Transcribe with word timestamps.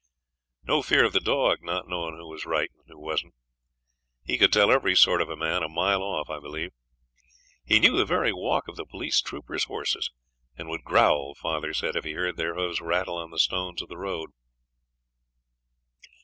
No 0.63 0.81
fear 0.81 1.05
of 1.05 1.13
the 1.13 1.19
dog 1.19 1.61
not 1.61 1.87
knowing 1.87 2.15
who 2.15 2.27
was 2.27 2.43
right 2.47 2.71
and 2.75 2.87
who 2.87 2.99
wasn't. 2.99 3.35
He 4.23 4.39
could 4.39 4.51
tell 4.51 4.71
every 4.71 4.95
sort 4.95 5.21
of 5.21 5.29
a 5.29 5.35
man 5.35 5.61
a 5.61 5.69
mile 5.69 6.01
off, 6.01 6.27
I 6.27 6.39
believe. 6.39 6.71
He 7.63 7.79
knew 7.79 7.95
the 7.95 8.03
very 8.03 8.33
walk 8.33 8.67
of 8.67 8.77
the 8.77 8.85
police 8.87 9.21
troopers' 9.21 9.65
horses, 9.65 10.09
and 10.57 10.67
would 10.69 10.83
growl, 10.83 11.35
father 11.35 11.71
said, 11.71 11.95
if 11.95 12.03
he 12.05 12.13
heard 12.13 12.35
their 12.35 12.55
hoofs 12.55 12.81
rattle 12.81 13.17
on 13.17 13.29
the 13.29 13.37
stones 13.37 13.83
of 13.83 13.89
the 13.89 13.95
road. 13.99 14.31